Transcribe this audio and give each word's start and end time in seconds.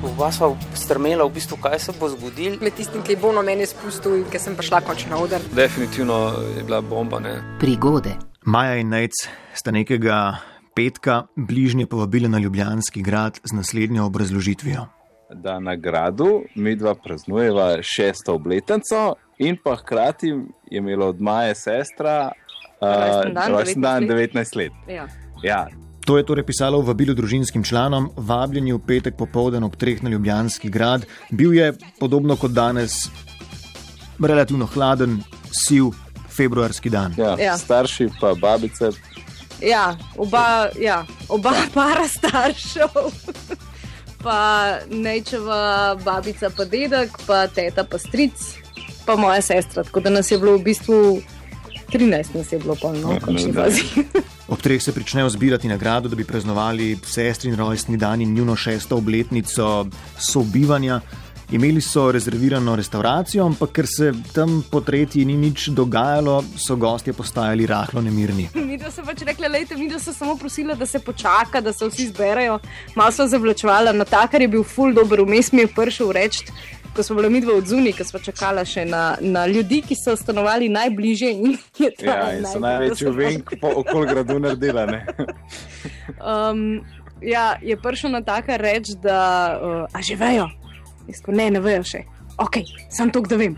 Oba 0.00 0.30
sva 0.32 0.48
strmela, 0.74 1.26
v 1.28 1.34
bistvu, 1.36 1.58
kaj 1.60 1.78
se 1.78 1.92
bo 2.00 2.08
zgodilo. 2.08 2.56
Med 2.64 2.72
tistim, 2.72 3.02
ki 3.04 3.12
je 3.12 3.20
bolno 3.20 3.42
meni 3.44 3.66
spustil 3.68 4.16
in 4.16 4.24
ki 4.32 4.38
sem 4.40 4.56
prišla 4.56 4.80
končno 4.86 5.12
na 5.12 5.18
oder. 5.20 5.42
Definitivno 5.52 6.16
je 6.56 6.62
bila 6.64 6.80
bomba. 6.80 7.20
Ne? 7.20 7.34
Prigode. 7.60 8.14
Maja 8.48 8.78
in 8.80 8.88
Nec 8.88 9.12
sta 9.52 9.70
nekega 9.70 10.40
petka 10.72 11.26
bližnje 11.36 11.86
povabili 11.86 12.28
na 12.28 12.38
Ljubljanski 12.38 13.02
grad 13.02 13.40
z 13.44 13.52
naslednjo 13.52 14.06
obrazložitvijo. 14.06 14.86
Da 15.34 15.58
na 15.60 15.76
gradu 15.76 16.42
mi 16.56 16.76
dva 16.76 16.94
praznujeva 16.94 17.82
šesto 17.82 18.34
obletnico 18.34 19.14
in 19.38 19.58
pa 19.64 19.76
hkrati 19.76 20.26
je 20.70 20.78
imela 20.78 21.06
od 21.06 21.20
Maje 21.20 21.54
sestra 21.54 22.32
rojsten 23.52 23.82
dan 23.82 24.02
19 24.02 24.32
19 24.32 24.56
let. 24.56 24.72
Ja. 24.88 25.06
Ja, 25.42 25.66
To 26.10 26.18
je 26.18 26.26
torej 26.26 26.42
pisalo 26.42 26.82
v 26.82 26.90
vabilu 26.90 27.14
družinskim 27.14 27.62
članom, 27.62 28.08
vabljeni 28.18 28.72
v 28.74 28.80
petek 28.82 29.14
popoldan 29.14 29.62
ob 29.62 29.76
treh 29.78 30.02
na 30.02 30.10
Ljubljanski 30.10 30.66
grad. 30.66 31.04
Bil 31.30 31.54
je, 31.54 31.68
podobno 32.00 32.34
kot 32.34 32.50
danes, 32.50 33.06
relativno 34.18 34.66
hladen, 34.66 35.20
siv 35.54 35.92
februarski 36.26 36.90
dan. 36.90 37.14
ja. 37.14 37.36
Ja. 37.38 37.54
starši 37.58 38.08
pa 38.20 38.34
babice. 38.34 38.90
Ja, 39.62 39.94
oba, 40.18 40.74
ja, 40.80 41.06
oba 41.28 41.54
para 41.74 42.08
staršev, 42.08 42.90
pa 44.24 44.40
nečeva 44.90 45.94
babica, 45.94 46.50
pa 46.50 46.66
dedek, 46.66 47.22
pa 47.22 47.46
teta, 47.46 47.86
pa 47.86 48.02
stric, 48.02 48.34
pa 49.06 49.14
moja 49.14 49.38
sestra. 49.42 49.86
Tako 49.86 50.00
da 50.00 50.10
nas 50.10 50.30
je 50.30 50.42
bilo 50.42 50.58
v 50.58 50.66
bistvu 50.72 51.22
13, 51.94 52.34
nas 52.34 52.52
je 52.52 52.58
bilo 52.58 52.74
polno, 52.74 53.14
v 53.14 53.20
končni 53.22 53.52
da. 53.54 53.70
Ob 54.50 54.60
treh 54.60 54.82
se 54.82 54.92
pričnejo 54.92 55.28
zbirati 55.30 55.68
nagrado, 55.68 56.08
da 56.08 56.16
bi 56.16 56.24
praznovali 56.24 56.98
sestrin 57.06 57.56
rojstni 57.56 57.96
dan 57.96 58.20
in 58.20 58.34
njuno 58.34 58.56
šesto 58.56 58.96
obletnico 58.96 59.86
sobivanja. 60.18 61.00
Imeli 61.50 61.80
so 61.80 62.12
rezervirano 62.12 62.76
restauracijo, 62.76 63.46
ampak 63.46 63.70
ker 63.72 63.86
se 63.86 64.12
tam 64.34 64.62
po 64.70 64.80
tretji 64.80 65.24
ni 65.24 65.36
nič 65.36 65.68
dogajalo, 65.68 66.44
so 66.58 66.76
gostje 66.76 67.12
postajali 67.12 67.66
rahlo 67.66 68.02
nemirni. 68.02 68.48
Mi 68.54 68.78
da 68.78 68.90
so 68.90 69.02
pač 69.06 69.22
rekli, 69.26 69.48
lejte, 69.48 69.76
mi 69.76 69.90
so 69.98 70.12
samo 70.12 70.36
prosili, 70.36 70.74
da 70.78 70.86
se 70.86 70.98
počaka, 70.98 71.60
da 71.60 71.72
se 71.72 71.86
vsi 71.86 72.08
zberajo. 72.08 72.58
Malo 72.94 73.12
so 73.12 73.26
zavlačevali, 73.26 73.98
na 73.98 74.04
takar 74.04 74.42
je 74.42 74.48
bil 74.48 74.62
ful 74.62 74.94
dober, 74.94 75.22
vmes 75.26 75.52
mi 75.52 75.66
je 75.66 75.72
prišel 75.74 76.12
reči. 76.12 76.46
Ko 76.96 77.02
smo 77.02 77.16
bili 77.16 77.30
mi 77.30 77.40
dva 77.40 77.54
odzuni, 77.54 77.92
ko 77.92 78.04
smo 78.04 78.18
čakali 78.18 78.64
še 78.66 78.84
na, 78.84 79.16
na 79.20 79.46
ljudi, 79.46 79.82
ki 79.86 79.94
so 79.94 80.16
stanovali 80.16 80.68
najbližje. 80.68 81.30
In 81.32 81.58
Ja, 82.02 82.32
in 82.34 82.46
so 82.46 82.58
največji 82.60 83.12
venk 83.14 83.52
okoli 83.62 84.06
gradu 84.06 84.40
naredila. 84.40 84.86
Um, 86.20 86.82
ja, 87.22 87.54
je 87.62 87.76
prišel 87.80 88.10
na 88.12 88.20
takar 88.20 88.60
reči, 88.60 88.92
da 89.00 89.16
uh, 89.56 89.96
a 89.96 90.02
že 90.04 90.18
vejo. 90.20 90.50
Jaz 91.08 91.22
ko, 91.24 91.32
ne, 91.32 91.46
ne 91.50 91.62
vejo 91.64 91.84
še. 91.86 92.02
Ok, 92.40 92.60
sem 92.92 93.08
to, 93.14 93.22
da 93.24 93.38
vem. 93.40 93.56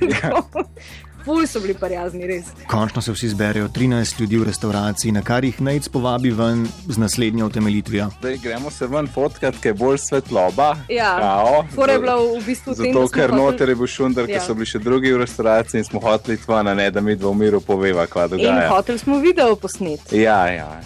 Ja. 0.00 0.38
Ful 1.24 1.46
so 1.46 1.60
bili 1.60 1.74
prijazni, 1.74 2.26
res. 2.26 2.44
Končno 2.66 3.02
se 3.02 3.12
vsi 3.12 3.28
zberejo 3.28 3.68
13 3.68 4.20
ljudi 4.20 4.36
v 4.36 4.44
restavraciji, 4.44 5.12
na 5.12 5.22
kar 5.22 5.44
jih 5.44 5.60
Nec 5.60 5.88
povabi 5.88 6.30
ven 6.30 6.62
z 6.88 6.98
naslednjo 6.98 7.46
utemeljitvijo. 7.46 8.08
Zdaj 8.18 8.36
gremo 8.38 8.70
se 8.70 8.86
ven 8.86 9.06
fotkat, 9.06 9.54
ker 9.56 9.66
je 9.66 9.74
bolj 9.74 9.98
svetloba. 10.00 10.76
Ja, 10.88 11.16
kao, 11.18 11.64
Fora 11.74 11.92
je 11.92 11.98
bila 12.00 12.16
v 12.16 12.42
bistvu 12.46 12.72
v 12.72 12.76
tem, 12.76 12.92
Zato, 12.92 13.08
ker 13.08 13.30
hoteli- 13.30 13.36
noter 13.42 13.68
je 13.68 13.74
bil 13.74 13.86
šundar, 13.88 14.24
Ja. 14.24 14.38
ker 14.38 14.46
so 14.46 14.54
bili 14.54 14.66
še 14.66 14.78
drugi 14.78 15.12
v 15.12 15.18
restavraciji 15.18 15.78
in 15.78 15.84
smo 15.84 16.00
hoteli 16.00 16.36
tvana, 16.36 16.74
ne 16.74 16.90
da 16.90 17.00
mi 17.00 17.16
dva 17.16 17.30
v 17.30 17.34
miru 17.36 17.60
poveva, 17.60 18.06
kva 18.06 18.24
In 18.24 18.30
dogaja. 18.30 18.68
hotel 18.70 18.98
smo 18.98 19.18
video 19.18 19.56
posneti. 19.56 20.16
Ja, 20.18 20.46
ja. 20.46 20.80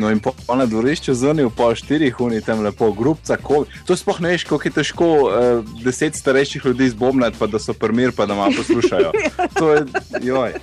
No 0.00 0.10
in 0.10 0.20
po, 0.20 0.32
po 0.46 0.56
na 0.56 0.64
dvorišču 0.64 1.12
zunaj, 1.14 1.44
v 1.44 1.52
pol 1.52 1.74
štirih 1.76 2.20
uni 2.24 2.40
tam 2.40 2.62
lepo, 2.64 2.88
grupca, 2.96 3.36
ko, 3.36 3.66
to 3.84 3.96
sploh 3.96 4.22
ne 4.24 4.32
veš, 4.32 4.46
kako 4.48 4.64
je 4.64 4.72
težko 4.72 5.08
uh, 5.12 5.74
deset 5.84 6.16
starejših 6.16 6.70
ljudi 6.70 6.88
zbomnati, 6.94 7.36
pa 7.36 7.44
da 7.50 7.60
so 7.60 7.76
primir, 7.76 8.14
pa 8.16 8.24
da 8.26 8.38
malo 8.38 8.56
poslušajo. 8.56 9.12
To 9.60 9.74
je, 9.74 9.84
joj. 10.24 10.56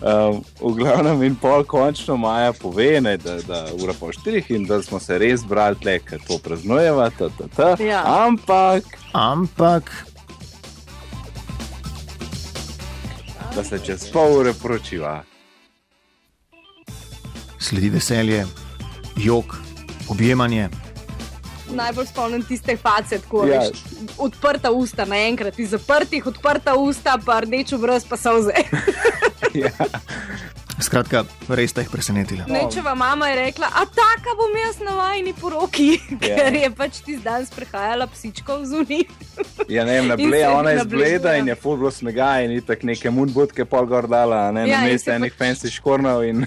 Um, 0.00 0.40
v 0.58 0.72
glavnem 0.80 1.22
in 1.22 1.36
pol 1.38 1.62
končno 1.68 2.16
Maja 2.18 2.50
pove, 2.56 2.98
ne, 3.04 3.14
da, 3.20 3.36
da 3.46 3.62
ura 3.78 3.94
po 3.94 4.10
štirih 4.12 4.50
in 4.50 4.66
da 4.66 4.82
smo 4.82 4.98
se 4.98 5.18
res 5.22 5.44
brali 5.46 5.78
tle, 5.78 5.98
ker 6.02 6.18
to 6.26 6.40
praznujeva, 6.42 7.10
ta, 7.14 7.30
ta, 7.38 7.46
ta. 7.56 7.70
Ja. 7.78 8.02
ampak 8.26 8.90
Ampak 9.12 9.92
da 13.54 13.64
se 13.64 13.78
čez 13.84 14.08
pol 14.10 14.40
ure 14.40 14.54
poročiva. 14.54 15.20
sledi 17.60 17.90
veselje, 17.90 18.46
jok, 19.24 19.56
objemanje. 20.08 20.68
Najbolj 21.70 22.06
spomnim 22.06 22.42
tiste 22.42 22.76
face, 22.76 23.18
tako 23.22 23.46
Ja. 23.46 23.54
ja. 23.54 23.60
veš, 23.60 23.82
odprta 24.18 24.70
usta 24.70 25.04
naenkrat, 25.04 25.58
iz 25.58 25.70
zaprtih, 25.70 26.26
odprta 26.26 26.74
usta, 26.74 27.18
pa 27.24 27.40
rdeč 27.40 27.72
obraz, 27.72 28.04
pa 28.04 28.16
solze. 28.16 28.52
Ja. 29.54 29.70
Skratka, 30.80 31.24
res 31.52 31.74
sta 31.74 31.82
jih 31.82 31.90
presenetila. 31.92 32.46
Nečeva 32.48 32.94
mama 32.96 33.26
je 33.28 33.34
rekla, 33.36 33.66
a 33.68 33.82
taka 33.84 34.32
bom 34.38 34.54
jaz 34.56 34.78
na 34.80 34.94
vajni 34.96 35.34
poroki, 35.36 35.98
ker 36.22 36.54
je 36.56 36.70
pač 36.70 37.00
ti 37.04 37.16
dan 37.20 37.44
sprehajala 37.46 38.06
psičko 38.08 38.60
v 38.62 38.64
zuni. 38.70 39.00
Ja, 39.68 39.84
ne 39.84 39.98
vem, 39.98 40.08
na 40.08 40.16
In 40.16 40.30
ble, 40.30 40.38
se 40.40 40.48
ona 40.48 40.70
je 40.70 40.84
zbleda 40.86 41.34
ja. 41.34 41.42
in 41.42 41.50
je 41.52 41.56
full 41.58 41.76
bilo 41.76 41.90
snega 41.92 42.30
in 42.46 42.54
itak 42.56 42.86
neke 42.88 43.10
munbutke 43.12 43.66
pol 43.68 43.86
gor 43.90 44.08
dala, 44.08 44.46
a 44.48 44.54
ne 44.56 44.64
Ja, 44.70 44.80
na 44.80 44.86
mestu 44.88 45.12
enih 45.12 45.34
pač- 45.34 45.42
fancy 45.42 45.68
škornov 45.74 46.24
in... 46.24 46.46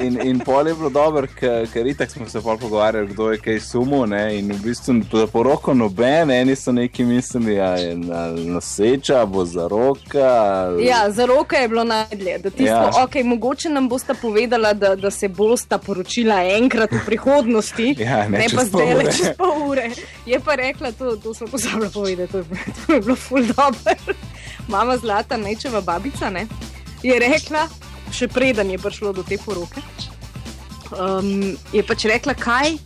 In, 0.00 0.20
in 0.22 0.38
pol 0.40 0.66
je 0.66 0.74
bilo 0.74 0.90
dobro, 0.90 1.26
ker 1.68 1.86
itak 1.86 2.10
smo 2.10 2.28
se 2.28 2.40
pol 2.40 2.58
pogovarjali, 2.58 3.08
kdo 3.08 3.30
je 3.30 3.38
kaj 3.38 3.60
sumo, 3.60 4.06
ne, 4.06 4.38
in 4.38 4.48
v 4.48 4.58
bistvu 4.58 4.94
za 5.12 5.26
poroko 5.26 5.74
noben, 5.74 6.30
eni 6.30 6.56
so 6.56 6.72
neki 6.72 7.04
mislili, 7.04 7.54
da 7.56 7.74
je 7.74 7.96
na- 7.96 8.30
noseča, 8.46 9.26
bo 9.26 9.44
za 9.44 9.68
roka. 9.68 10.18
ali- 10.18 10.86
Ja, 10.86 11.10
za 11.10 11.26
roke 11.26 11.56
je 11.56 11.68
bilo 11.68 11.84
najdlje. 11.84 12.38
Tisto, 12.40 12.62
Ja. 12.64 12.72
ja. 12.74 12.90
okay, 12.98 13.24
mogoče 13.24 13.68
nam 13.68 13.88
bosta 13.88 14.14
povedala, 14.14 14.72
da, 14.74 14.96
da 14.96 15.10
se 15.10 15.28
bosta 15.28 15.78
poročila 15.78 16.34
enkrat 16.46 16.90
v 16.92 17.04
prihodnosti, 17.06 17.94
Ja, 18.00 18.28
ne 18.28 18.42
čez 18.42 18.54
pa 18.54 18.64
zdaj 18.64 18.94
le 18.94 19.04
čez 19.06 19.28
pol 19.36 19.68
ure. 19.68 19.90
Je 20.26 20.40
pa 20.40 20.54
rekla, 20.54 20.92
to, 20.92 21.16
to 21.16 21.34
smo 21.34 21.46
pozabili 21.46 21.88
povedati, 21.90 22.32
to 22.32 22.38
je, 22.38 22.44
to 22.78 22.92
je 22.92 23.00
bilo 23.00 23.16
ful 23.16 23.42
dobro. 23.42 23.94
Mama 24.68 24.96
Zlata, 24.96 25.36
nečeva 25.36 25.80
babica, 25.80 26.30
ne, 26.30 26.46
je 27.02 27.18
rekla, 27.20 27.68
še 28.12 28.28
preden 28.28 28.70
je 28.70 28.78
prišlo 28.78 29.12
do 29.12 29.22
te 29.26 29.38
poroke, 29.38 29.82
um, 30.94 31.56
je 31.72 31.82
pač 31.86 32.06
rekla, 32.10 32.34
kaj, 32.34 32.76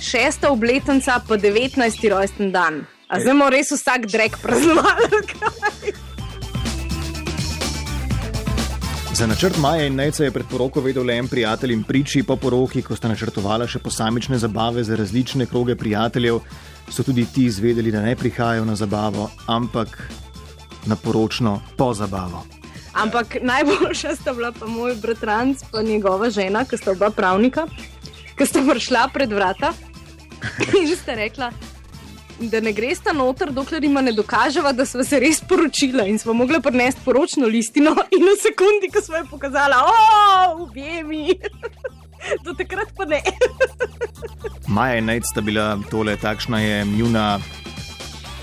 šesta 0.00 0.50
obletnica, 0.50 1.20
pa 1.26 1.36
19. 1.36 2.08
rojsten 2.10 2.52
dan. 2.52 2.84
A 3.10 3.18
zdaj 3.18 3.34
moramo 3.34 3.50
res 3.56 3.72
vsak 3.74 4.06
drek 4.06 4.38
praznovati. 4.38 5.98
Za 9.20 9.26
načrt 9.26 9.58
Maja 9.58 9.84
in 9.84 9.94
Nejca 9.98 10.24
je 10.24 10.30
pred 10.32 10.46
poroko 10.48 10.80
vedel 10.80 11.04
le 11.04 11.18
en 11.18 11.26
prijatelj 11.28 11.72
in 11.74 11.82
priči 11.84 12.22
po 12.22 12.36
poroki, 12.40 12.80
ko 12.82 12.96
sta 12.96 13.10
načrtovala 13.10 13.66
še 13.68 13.82
posamične 13.84 14.38
zabave 14.40 14.84
za 14.86 14.96
različne 14.96 15.44
kroge 15.50 15.76
prijateljev, 15.76 16.38
so 16.88 17.04
tudi 17.04 17.26
ti 17.34 17.44
izvedeli, 17.50 17.92
da 17.92 18.00
ne 18.00 18.14
prihajajo 18.16 18.64
na 18.64 18.78
zabavo, 18.78 19.28
ampak 19.46 19.98
na 20.86 20.96
poročno 20.96 21.58
pozabavo. 21.76 22.59
Ampak 22.94 23.36
najboljša 23.42 24.16
sta 24.16 24.32
bila 24.32 24.52
pa 24.52 24.66
moj 24.66 24.94
bratranc 24.94 25.62
in 25.80 25.86
njegova 25.86 26.30
žena, 26.30 26.64
ki 26.64 26.76
sta 26.76 26.90
oba 26.90 27.10
pravnika, 27.10 27.66
ki 28.38 28.46
sta 28.46 28.62
prišla 28.66 29.08
pred 29.14 29.32
vrata 29.32 29.72
in 30.80 30.88
sta 30.96 31.14
rekla, 31.14 31.52
da 32.40 32.60
ne 32.60 32.72
gresta 32.72 33.12
noter, 33.12 33.52
dokler 33.52 33.84
jima 33.84 34.00
ne 34.00 34.12
dokaževa, 34.12 34.72
da 34.72 34.86
smo 34.86 35.04
se 35.04 35.20
res 35.20 35.40
poročila 35.48 36.06
in 36.08 36.18
smo 36.18 36.32
mogli 36.32 36.60
prinesti 36.62 37.00
poročno 37.04 37.46
listino 37.46 37.94
in 38.16 38.26
v 38.26 38.36
sekundi, 38.42 38.90
ko 38.92 39.02
smo 39.04 39.16
jo 39.16 39.26
pokazali, 39.30 39.74
objemi. 40.58 41.38
Do 42.44 42.52
takrat 42.54 42.90
pa 42.96 43.04
ne. 43.04 43.22
Maja 44.68 44.98
in 44.98 45.06
Nejc 45.08 45.24
sta 45.24 45.40
bila 45.40 45.78
tole, 45.90 46.16
takšna 46.16 46.60
je 46.60 46.84
njuna 46.84 47.40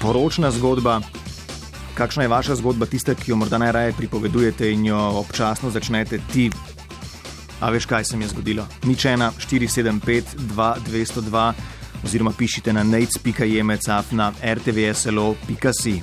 poročna 0.01 0.51
zgodba. 0.51 1.01
Kakšna 1.97 2.23
je 2.23 2.29
vaša 2.29 2.55
zgodba, 2.55 2.85
tista, 2.85 3.15
ki 3.17 3.31
jo 3.31 3.35
morda 3.35 3.57
najraje 3.57 3.93
pripovedujete 3.97 4.69
in 4.71 4.85
jo 4.85 4.97
občasno 5.17 5.69
začnete 5.73 6.19
ti? 6.33 6.49
A 7.59 7.69
veš, 7.73 7.85
kaj 7.89 8.03
se 8.03 8.17
mi 8.17 8.23
je 8.23 8.29
zgodilo? 8.29 8.67
Nič 8.85 9.05
ena, 9.05 9.31
475, 9.33 10.37
202, 10.37 11.53
oziroma 12.05 12.31
pišite 12.37 12.73
na 12.73 12.83
nejc.jemecaf 12.83 14.11
na 14.11 14.29
rtvslo.si. 14.43 16.01